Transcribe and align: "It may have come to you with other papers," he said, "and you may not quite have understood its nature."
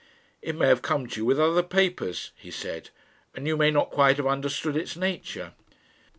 "It 0.41 0.55
may 0.55 0.67
have 0.67 0.81
come 0.81 1.05
to 1.05 1.19
you 1.21 1.25
with 1.25 1.39
other 1.39 1.61
papers," 1.61 2.31
he 2.35 2.49
said, 2.49 2.89
"and 3.35 3.45
you 3.45 3.55
may 3.55 3.69
not 3.69 3.91
quite 3.91 4.17
have 4.17 4.25
understood 4.25 4.75
its 4.75 4.95
nature." 4.95 5.53